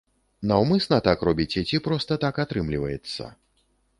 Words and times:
Наўмысна 0.51 0.97
так 1.07 1.25
робіце, 1.29 1.63
ці 1.71 1.81
проста 1.87 2.17
так 2.25 2.41
атрымліваецца? 2.47 3.29